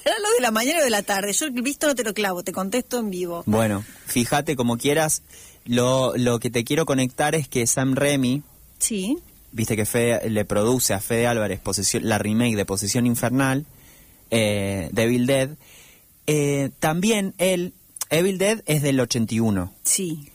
[0.05, 1.31] las los de la mañana o de la tarde.
[1.33, 3.43] Yo el visto no te lo clavo, te contesto en vivo.
[3.45, 5.21] Bueno, fíjate como quieras.
[5.65, 8.43] Lo, lo que te quiero conectar es que Sam Remy,
[8.77, 9.17] Sí.
[9.55, 13.65] Viste que Fede- le produce a Fede Álvarez Posesión- la remake de Posesión Infernal,
[14.31, 15.49] eh, Devil Dead.
[16.27, 17.73] Eh, también él,
[18.09, 19.73] Evil Dead es del 81.
[19.83, 20.29] Sí.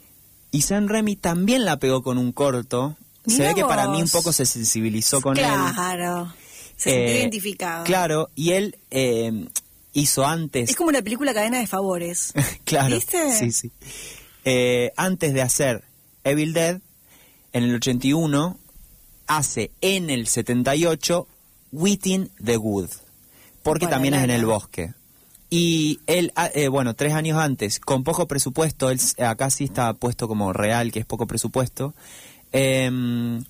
[0.51, 2.97] Y Sam Remy también la pegó con un corto.
[3.25, 5.43] se Mirá ve que para mí un poco se sensibilizó con él.
[5.45, 6.33] Claro.
[6.75, 7.83] Se sintió Eh, identificado.
[7.83, 9.45] Claro, y él eh,
[9.93, 10.69] hizo antes.
[10.71, 12.33] Es como una película cadena de favores.
[12.65, 12.95] claro.
[12.95, 13.31] ¿Viste?
[13.37, 13.71] Sí, sí.
[14.43, 15.83] Eh, antes de hacer
[16.23, 16.81] Evil Dead,
[17.53, 18.57] en el 81,
[19.27, 21.27] hace en el 78
[21.71, 22.89] Within the Wood.
[23.63, 24.93] Porque también es en el bosque.
[25.49, 29.93] Y él, ah, eh, bueno, tres años antes, con poco presupuesto, él acá sí está
[29.93, 31.93] puesto como real, que es poco presupuesto,
[32.51, 33.43] em,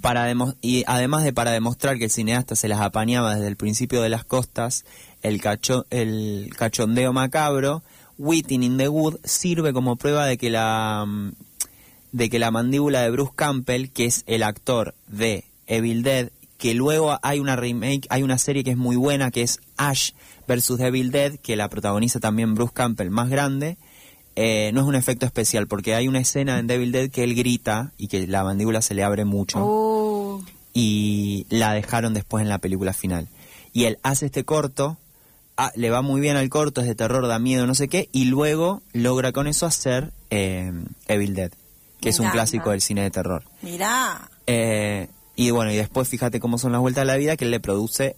[0.00, 3.56] para demo- y además de para demostrar que el cineasta se las apañaba desde el
[3.56, 4.84] principio de las costas,
[5.22, 7.82] el, cacho- el cachondeo macabro,
[8.16, 11.32] Within in the Wood sirve como prueba de que la mm,
[12.12, 16.74] de que la mandíbula de Bruce Campbell, que es el actor de Evil Dead, que
[16.74, 20.12] luego hay una remake, hay una serie que es muy buena, que es Ash
[20.46, 23.78] versus Evil Dead, que la protagoniza también Bruce Campbell más grande,
[24.36, 27.34] eh, no es un efecto especial, porque hay una escena en Devil Dead que él
[27.34, 32.58] grita y que la mandíbula se le abre mucho y la dejaron después en la
[32.58, 33.28] película final.
[33.72, 34.98] Y él hace este corto,
[35.56, 38.08] ah, le va muy bien al corto, es de terror, da miedo, no sé qué,
[38.12, 40.72] y luego logra con eso hacer eh,
[41.08, 41.52] Evil Dead,
[42.00, 42.42] que Me es un encanta.
[42.44, 43.44] clásico del cine de terror.
[43.62, 44.30] Mirá.
[44.46, 47.50] Eh, y bueno, y después fíjate cómo son las vueltas de la vida, que él
[47.50, 48.16] le produce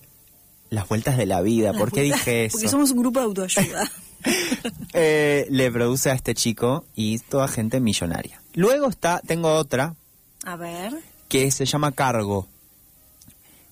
[0.70, 1.72] las vueltas de la vida.
[1.72, 2.54] ¿Por qué Las dije eso?
[2.56, 3.90] Porque somos un grupo de autoayuda.
[4.94, 8.40] Eh, le produce a este chico y toda gente millonaria.
[8.54, 9.96] Luego está, tengo otra
[10.44, 10.94] A ver.
[11.28, 12.46] que se llama Cargo,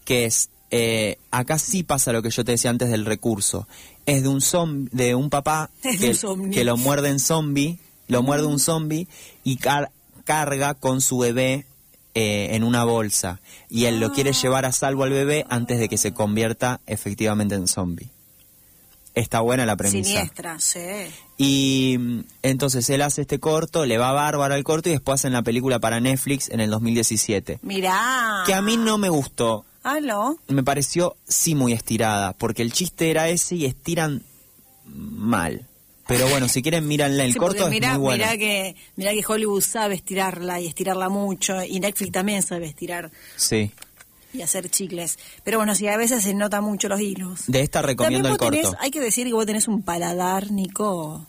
[0.04, 3.68] que es, eh, acá sí pasa lo que yo te decía antes del recurso,
[4.06, 6.16] es de un zombi- de un papá que,
[6.52, 9.06] que lo muerde en zombie, lo muerde un zombie
[9.44, 11.66] y car- carga con su bebé
[12.14, 15.88] eh, en una bolsa y él lo quiere llevar a salvo al bebé antes de
[15.88, 18.10] que se convierta efectivamente en zombie.
[19.14, 20.10] Está buena la premisa.
[20.10, 20.80] Siniestra, sí.
[21.36, 25.32] Y mm, entonces él hace este corto, le va bárbaro al corto y después hacen
[25.32, 27.60] la película para Netflix en el 2017.
[27.62, 28.42] Mirá.
[28.46, 29.64] Que a mí no me gustó.
[29.82, 30.36] Ah, no.
[30.48, 34.22] Me pareció sí muy estirada, porque el chiste era ese y estiran
[34.84, 35.66] mal.
[36.10, 38.24] Pero bueno, si quieren míranla, el Sí, corto es mirá, muy bueno.
[38.24, 43.10] mirá que, mirá que Hollywood sabe estirarla y estirarla mucho, y Netflix también sabe estirar
[43.36, 43.70] Sí.
[44.34, 45.18] y hacer chicles.
[45.44, 47.44] Pero bueno, sí, a veces se nota mucho los hilos.
[47.46, 48.56] De esta recomiendo el corto.
[48.60, 51.26] tenés- hay que decir que vos tenés un paladar, Nico.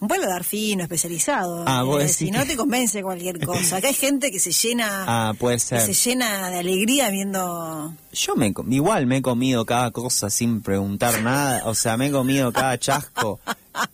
[0.00, 1.64] Un paladar fino, especializado.
[1.66, 3.76] Ah, vos Eh, decís si no que- te convence cualquier cosa.
[3.76, 5.80] Acá hay gente que se llena, Ah, puede que ser.
[5.82, 7.94] se llena de alegría viendo.
[8.12, 12.10] Yo me igual me he comido cada cosa sin preguntar nada, o sea, me he
[12.10, 13.40] comido cada chasco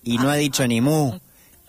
[0.05, 1.19] y no he dicho ni mu,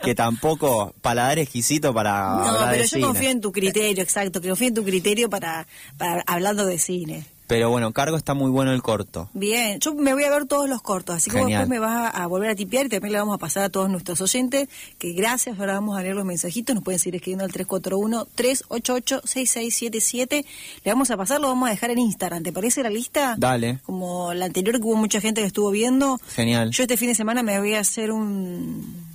[0.04, 3.02] que tampoco paladar exquisito para No, pero de yo cine.
[3.02, 5.66] confío en tu criterio, exacto, que confío en tu criterio para,
[5.98, 7.26] para hablando de cine.
[7.48, 9.30] Pero bueno, Cargo está muy bueno el corto.
[9.34, 12.24] Bien, yo me voy a ver todos los cortos, así que después me vas a,
[12.24, 15.14] a volver a tipear y también le vamos a pasar a todos nuestros oyentes, que
[15.14, 20.46] gracias, ahora vamos a leer los mensajitos, nos pueden seguir escribiendo al 341-388-6677,
[20.84, 23.36] le vamos a pasar, lo vamos a dejar en Instagram, ¿te parece la lista?
[23.38, 23.80] Dale.
[23.86, 26.72] Como la anterior que hubo mucha gente que estuvo viendo, Genial.
[26.72, 29.08] yo este fin de semana me voy a hacer un...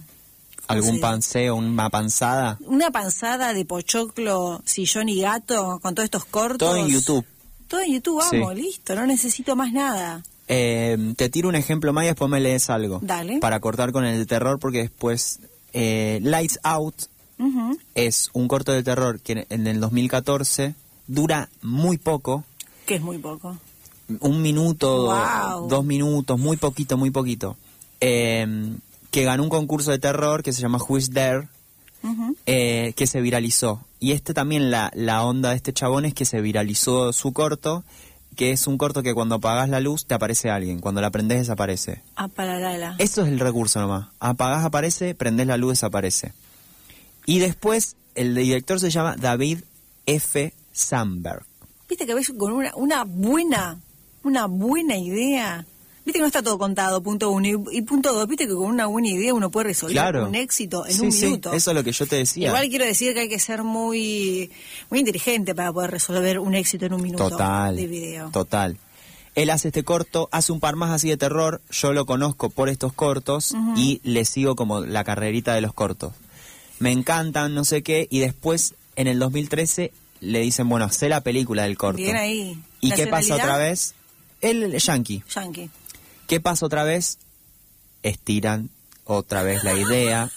[0.69, 1.01] ¿Algún sí.
[1.01, 2.57] panseo, una panzada?
[2.65, 6.59] Una panzada de pochoclo, sillón y gato, con todos estos cortos.
[6.59, 7.27] Todo en YouTube.
[7.73, 8.37] Todo en YouTube, Sí.
[8.39, 10.23] vamos, listo, no necesito más nada.
[10.47, 12.99] Eh, te tiro un ejemplo más y después me lees algo.
[13.03, 13.39] Dale.
[13.39, 15.39] Para cortar con el de terror, porque después
[15.73, 16.95] eh, Lights Out
[17.39, 17.79] Ujú.
[17.95, 20.75] es un corto de terror que en el 2014
[21.07, 22.45] dura muy poco,
[22.85, 23.57] Que es muy poco.
[24.21, 25.69] un minuto, Wow.
[25.69, 27.57] dos minutos, muy poquito, muy poquito.
[28.01, 28.47] Eh,
[29.11, 31.49] que ganó un concurso de terror que se llama Who's There,
[32.03, 32.37] Ujú.
[32.45, 33.81] eh, que se viralizó.
[34.03, 37.85] Y este también, la, la onda de este chabón es que se viralizó su corto,
[38.35, 41.39] que es un corto que cuando apagas la luz te aparece alguien, cuando la prendes
[41.39, 42.03] desaparece.
[42.17, 42.97] Ah, para la, la.
[42.99, 44.09] Eso es el recurso nomás.
[44.19, 46.33] Apagás aparece, prendés la luz desaparece.
[47.27, 49.61] Y después el director se llama David
[50.07, 50.53] F.
[50.73, 51.45] Sandberg.
[51.89, 53.79] Viste que a veces con una, una buena,
[54.25, 55.65] una buena idea.
[56.05, 57.47] Viste que no está todo contado, punto uno.
[57.47, 60.27] Y, y punto dos, viste que con una buena idea uno puede resolver Claro.
[60.29, 61.53] un éxito en Sí, un sí, minuto.
[61.53, 62.49] eso es lo que yo te decía.
[62.49, 64.51] Igual quiero decir que hay que ser muy,
[64.91, 67.77] muy inteligente para poder resolver un éxito en un minuto Total.
[67.77, 68.31] de video.
[68.31, 68.77] Total.
[69.35, 72.69] Él hace este corto, hace un par más así de terror, yo lo conozco por
[72.69, 76.13] estos cortos y le sigo como la carrerita de los cortos.
[76.81, 81.23] Me encantan, no sé qué, y después en el 2013 le dicen, bueno, sé la
[81.23, 81.97] película del corto.
[81.97, 82.61] Bien ahí.
[82.81, 83.95] ¿Y qué pasa otra vez?
[84.43, 85.23] El yankee.
[85.35, 85.71] Yankee.
[86.27, 87.19] ¿Qué pasa otra vez?
[88.03, 88.71] Estiran
[89.05, 90.31] otra vez la idea.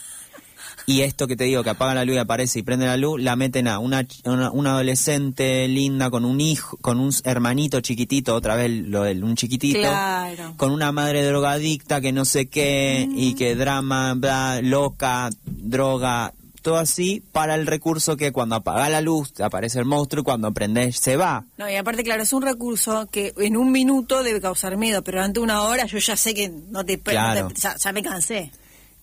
[0.88, 3.20] Y esto que te digo, que apagan la luz y aparece y prende la luz,
[3.20, 8.36] la meten a una, una, una adolescente linda con un hijo, con un hermanito chiquitito,
[8.36, 10.54] otra vez lo del un chiquitito, Claro.
[10.58, 16.34] con una madre drogadicta que no sé qué, y que drama, bla, loca, droga,
[16.66, 20.52] todo así, para el recurso que cuando apaga la luz aparece el monstruo y cuando
[20.52, 21.46] prende se va.
[21.58, 25.20] No, y aparte, claro, es un recurso que en un minuto debe causar miedo, pero
[25.20, 26.98] durante una hora yo ya sé que no te...
[26.98, 27.50] no te- Claro.
[27.56, 28.52] ya, ya me cansé.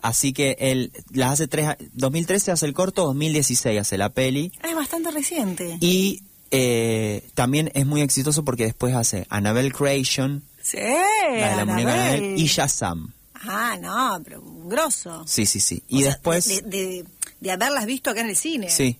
[0.02, 4.50] Así que él las hace tres, 2013 hace el corto, 2016 hace la peli.
[4.60, 5.76] Ah, es bastante reciente.
[5.80, 11.64] Y eh, también es muy exitoso porque después hace Annabelle Creation, Sí, la de la
[11.64, 11.92] muñeca.
[11.92, 13.12] Annabelle, y Shazam.
[13.42, 15.24] Ah, no, pero un grosso.
[15.26, 15.82] Sí, sí, sí.
[15.90, 17.04] O Y sea, después, De, de-
[17.40, 18.68] de haberlas visto acá en el cine.
[18.70, 18.98] sí.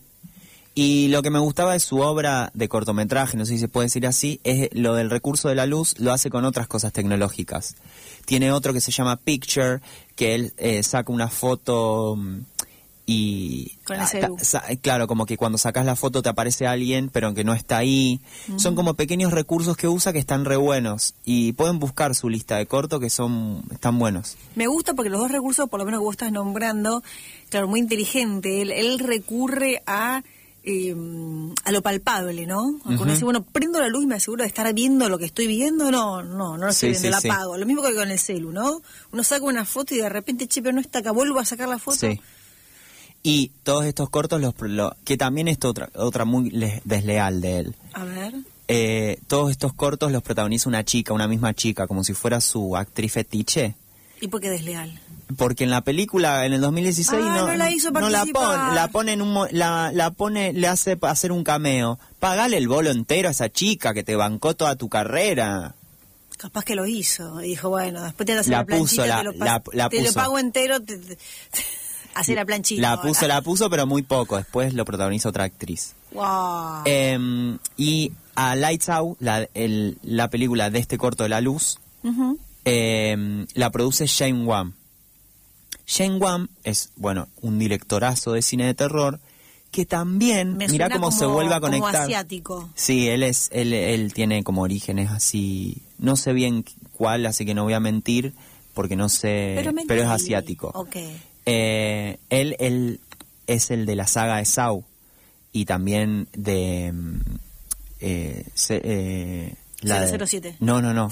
[0.75, 3.89] Y lo que me gustaba de su obra de cortometraje, no sé si se puede
[3.89, 7.77] decir así, es lo del recurso de la luz, lo hace con otras cosas tecnológicas.
[8.25, 9.81] Tiene otro que se llama Picture,
[10.17, 12.39] que él eh, saca una foto mm,
[13.05, 13.77] y...
[13.85, 14.09] Con ah,
[14.81, 18.21] claro, como que cuando sacas la foto te aparece alguien, pero aunque no está ahí.
[18.57, 21.15] Son como pequeños recursos que usa que están re buenos.
[21.25, 24.37] Y pueden buscar su lista de corto que son están buenos.
[24.55, 27.03] Me gusta porque los dos recursos, por lo menos que vos estás nombrando,
[27.51, 28.63] claro, muy inteligente.
[28.63, 30.23] Él, él recurre a
[30.65, 30.95] eh,
[31.65, 32.69] a lo palpable, ¿no?
[32.85, 33.05] Ujú.
[33.05, 35.91] decir, bueno, prendo la luz y me aseguro de estar viendo lo que estoy viendo.
[35.91, 37.29] No, no, no lo estoy Sí, viendo, sí, la sí.
[37.29, 37.57] apago.
[37.59, 38.81] Lo mismo que con el celu, ¿no?
[39.11, 41.69] Uno saca una foto y de repente, che, pero no está acá, vuelvo a sacar
[41.69, 42.07] la foto.
[43.23, 47.59] Y todos estos cortos, los, lo- que también es otra, otra muy le- desleal de
[47.61, 47.75] él.
[47.93, 48.35] A ver.
[48.69, 52.77] Eh, todos estos cortos los protagoniza una chica, una misma chica, como si fuera su
[52.77, 53.75] actriz fetiche.
[54.21, 54.99] ¿Y por qué desleal?
[55.37, 58.75] Porque en la película, en el 2016, Ah, no, no la hizo no la pone,
[58.75, 61.99] la pone en un, la, la pone, le hace hacer un cameo.
[62.19, 65.75] Pagale el bolo entero a esa chica que te bancó toda tu carrera.
[66.39, 67.41] Capaz que lo hizo.
[67.43, 70.03] Y dijo, bueno, después te das la, La puso, la- te, lo, la- la te
[70.03, 71.19] lo pago entero, te, te-
[72.15, 72.81] hacer la planchita.
[72.83, 74.37] La puso, la puso, pero muy poco.
[74.37, 75.95] Después lo protagoniza otra actriz.
[76.13, 76.83] Wow.
[76.85, 81.79] Em, y a Lights Out, la, el- la película de este corto de la luz,
[82.65, 84.75] em, la produce Shane Wan.
[85.87, 89.21] Shane Wan es, bueno, un directorazo de cine de terror
[89.71, 92.03] que también, Me mira suena cómo se como- vuelve a como conectar.
[92.05, 92.71] asiático.
[92.75, 97.55] Sí, él es, él, él tiene como orígenes así, no sé bien cuál, así que
[97.55, 98.35] no voy a mentir
[98.75, 99.55] porque no sé,
[99.89, 100.71] Pero, es asiático.
[100.75, 100.97] Ok.
[101.47, 103.01] Eh, él, él
[103.47, 104.85] es el de la saga de Saw
[105.53, 107.21] y también de mm,
[108.01, 110.57] eh, se- eh, la de- 007.
[110.61, 111.09] no, no, no.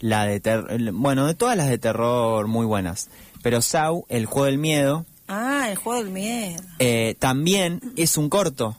[0.00, 3.08] La de ter- bueno, de todas las de terror muy buenas,
[3.42, 6.62] pero Saw, el juego del miedo, Ah, el juego del miedo.
[6.78, 8.76] eh, también es un corto.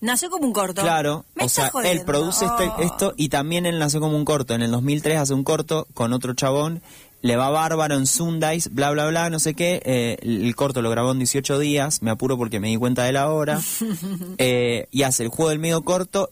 [0.00, 0.82] Nació como un corto.
[0.82, 2.00] Claro, Me o sea, jodiendo.
[2.00, 4.54] él produce este- esto y también él nació como un corto.
[4.54, 6.82] En el 2003 hace un corto con otro chabón,
[7.26, 9.82] le va bárbaro en Sundays, bla, bla, bla, no sé qué.
[9.84, 13.12] eh, el corto lo grabó en 18 días, me apuro porque me di cuenta de
[13.12, 13.60] la hora.
[14.38, 16.30] eh, y hace el juego del medio corto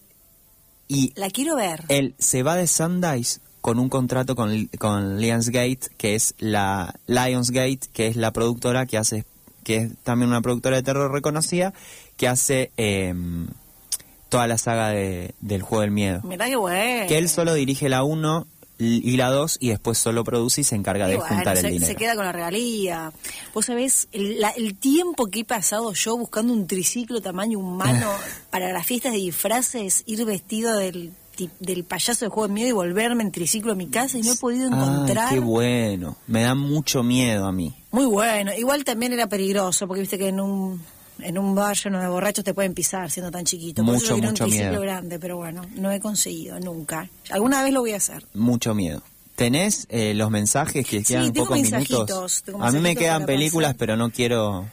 [0.89, 1.85] y La quiero ver.
[1.89, 7.81] él se va de Sundays con un contrato con, con Lionsgate, que es la Lionsgate,
[7.93, 9.25] que es la productora que hace,
[9.65, 11.73] que es también una productora de terror reconocida,
[12.19, 13.47] que hace em,
[14.29, 16.21] toda la saga de- del juego del miedo.
[16.25, 17.09] Mirá qué bueno.
[17.09, 18.47] Que él solo dirige la 1
[18.79, 21.73] y la 2 y después solo produce y se encarga de bueno, juntar se, el
[21.75, 21.93] dinero.
[21.93, 23.13] se queda con la regalía.
[23.55, 28.11] Vos sabés, el, la- el tiempo que he pasado yo buscando un triciclo tamaño humano
[28.51, 31.13] para las fiestas de disfraces, ir vestido del,
[31.61, 34.33] del payaso de juego de miedo y volverme en triciclo a mi casa y no
[34.33, 35.29] he podido Ay, encontrar.
[35.33, 36.17] qué bueno.
[36.27, 37.75] Me da mucho miedo a mí.
[37.93, 38.53] Muy bueno.
[38.59, 40.83] Igual también era peligroso, porque viste que en un
[41.21, 43.85] en un bar lleno de borrachos te pueden pisar siendo tan chiquito.
[43.85, 44.83] Por eso Mucho, yo quería mucho un triciclo miedo.
[44.83, 47.09] grande, pero bueno, no he conseguido nunca.
[47.31, 48.25] Alguna vez lo voy a hacer.
[48.35, 49.03] Mucho miedo.
[49.37, 52.43] ¿Tenés eh, los mensajes que Sí, quedan tengo pocos mensajitos, minutos?
[52.45, 53.79] tengo A mí me quedan películas, pasar.
[53.79, 54.69] pero no quiero...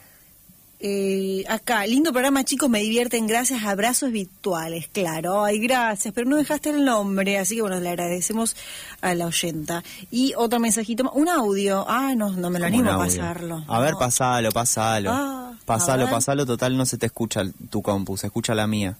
[0.84, 6.36] Eh, acá, lindo programa, chicos, me divierten, gracias, abrazos virtuales, claro, ay, gracias, pero no
[6.36, 8.56] dejaste el nombre, así que bueno, le agradecemos
[9.00, 9.84] a la oyenta.
[10.10, 13.64] Y otro mensajito, un audio, ah, no, no me lo animo a pasarlo.
[13.68, 15.10] A ver, pasalo, pasalo.
[15.12, 18.96] Ah, pasalo, pasalo, total no se te escucha tu compu, se escucha la mía.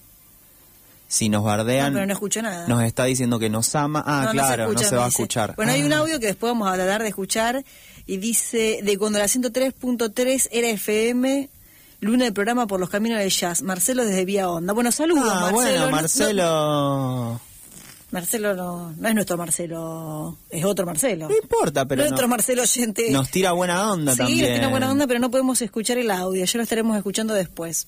[1.09, 2.65] Si nos bardean, No, pero no escucho nada.
[2.67, 4.01] nos está diciendo que nos ama.
[4.07, 5.55] Ah, No, claro, no se, escucha, va a escuchar.
[5.57, 5.97] Bueno, hay un Ah.
[5.99, 7.63] audio que después vamos a tratar de escuchar
[8.07, 11.49] y dice, de cuando la 103.3 era FM,
[12.03, 14.73] luna del programa por los caminos del jazz, Marcelo desde Vía Onda.
[14.73, 15.53] Bueno, saludos, Ah, Marcelo.
[15.55, 16.43] bueno, No- Marcelo...
[16.43, 17.41] no-
[18.11, 21.27] Marcelo no, no es nuestro Marcelo, es otro Marcelo.
[21.29, 23.09] No importa, pero Nuestro no- Marcelo oyente.
[23.09, 24.39] nos tira buena onda sí, también.
[24.41, 26.45] nos tiene buena onda, pero no podemos escuchar el audio.
[26.45, 27.87] Ya lo estaremos escuchando después.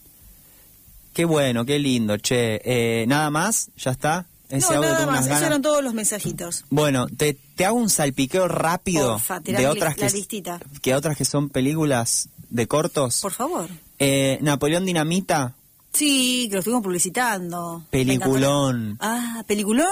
[1.13, 2.59] Qué bueno, qué lindo, che.
[2.65, 3.69] Eh, ¿Nada más?
[3.77, 4.25] ¿Ya está?
[4.49, 5.27] Ese no, audio nada más.
[5.27, 6.65] Esos eran todos los mensajitos.
[6.69, 10.59] Bueno, te, te hago un salpiqueo rápido Porfa, de otras li- la que, listita.
[10.81, 13.19] que otras que son películas de cortos.
[13.21, 13.69] Por favor.
[13.99, 15.55] Eh, Napoleón Dinamita,
[15.93, 17.85] Sí, que lo estuvimos publicitando.
[17.89, 18.97] Peliculón.
[18.99, 19.87] Ah, ¿peliculón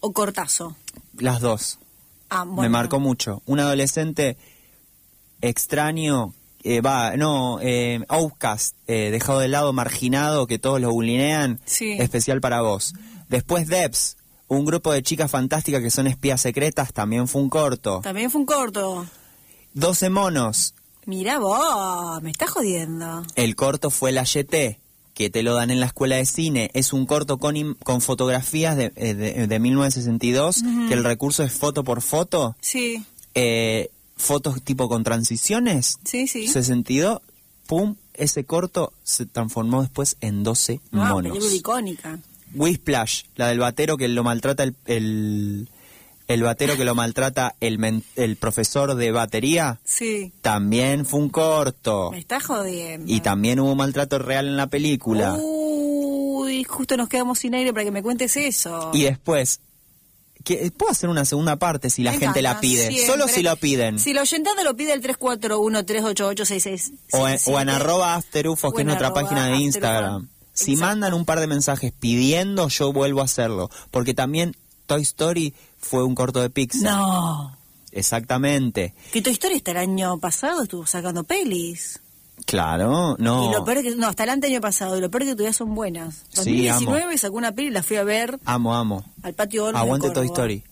[0.00, 0.76] o cortazo?
[1.18, 1.78] las dos.
[2.30, 2.62] Ah, bueno.
[2.62, 3.42] Me marcó mucho.
[3.44, 4.38] Un adolescente
[5.42, 11.60] extraño, eh, va, no, eh, outcast, eh, dejado de lado, marginado, que todos lo bulinean,
[11.66, 11.92] Sí.
[11.98, 12.94] especial para vos.
[13.28, 14.16] Después Debs,
[14.48, 18.00] un grupo de chicas fantásticas que son espías secretas, también fue un corto.
[18.02, 19.06] También fue un corto.
[19.74, 20.74] 12 monos,
[21.06, 23.24] Mira vos, me estás jodiendo.
[23.34, 24.78] el corto fue La YT,
[25.14, 26.70] que te lo dan en la escuela de cine.
[26.74, 31.52] Es un corto con, con fotografías de, eh, de, de 1962, que el recurso es
[31.52, 32.56] foto por foto.
[32.60, 35.98] Sí, eh, fotos tipo con transiciones.
[36.04, 36.46] sí, sí.
[36.46, 37.20] 62,
[37.66, 41.32] pum, ese corto se transformó después en 12 Ah, monos.
[41.32, 42.18] película icónica.
[42.54, 45.68] Whisplash, la del batero que lo maltrata el, el,
[46.34, 50.32] el batero que lo maltrata el, men- el profesor de batería, Sí.
[50.42, 52.10] también fue un corto.
[52.10, 53.12] Me estás jodiendo.
[53.12, 55.36] Y también hubo maltrato real en la película.
[55.38, 58.90] Uy, justo nos quedamos sin aire para que me cuentes eso.
[58.92, 59.60] Y después,
[60.44, 62.88] que, ¿puedo hacer una segunda parte si la Me gente la pide?
[62.88, 63.06] siempre.
[63.06, 63.98] Solo si lo piden.
[63.98, 66.92] Si la oyentada lo pide el 341-388-66.
[67.12, 69.56] O en, o en arroba afterufos, que es nuestra página de.
[69.56, 70.28] Instagram.
[70.54, 70.86] Si Exacto.
[70.86, 73.70] mandan un par de mensajes pidiendo, yo vuelvo a hacerlo.
[73.90, 74.54] Porque también
[74.86, 76.82] Toy Story fue un corto de Pixar.
[76.82, 77.56] No.
[77.90, 78.94] Exactamente.
[79.12, 82.00] Que tu historia hasta el año pasado estuvo sacando pelis.
[82.46, 83.48] Claro, no.
[83.50, 85.34] Y lo peor es que, no, hasta el año pasado, y lo peor es que
[85.34, 86.22] todavía son buenas.
[86.30, 89.04] Sí, 2019 sacó una peli y la fui a ver Amo, amo.
[89.22, 90.26] al patio Olmos Aguante Toy.
[90.26, 90.64] Story.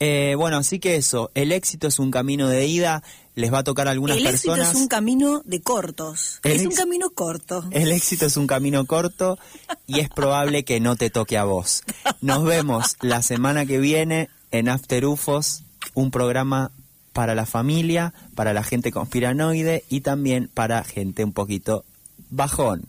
[0.00, 3.02] Eh, bueno, así que eso, el éxito es un camino de ida,
[3.36, 4.74] les va a tocar a algunas el éxito personas.
[4.74, 6.40] es un camino de cortos.
[6.42, 7.64] El es un camino corto.
[7.70, 9.38] El éxito es un camino corto
[9.86, 11.84] y es probable que no te toque a vos.
[12.20, 16.70] Nos vemos la semana que viene en After UFOs, un programa
[17.12, 21.84] para la familia, para la gente conspiranoide y también para gente un poquito
[22.30, 22.84] bajón.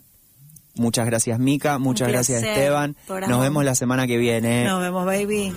[0.76, 2.94] Muchas gracias Mica, muchas gracias Esteban.
[3.08, 4.64] Nos vemos la semana que viene.
[4.64, 5.52] Nos vemos, baby.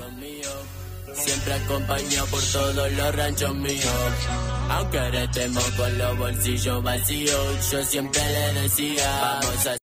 [1.13, 4.13] Siempre acompañado por todos los ranchos míos.
[4.69, 8.21] Aunque ahora estemos con los bolsillos vacíos, yo siempre
[8.53, 9.77] le decía, vamos a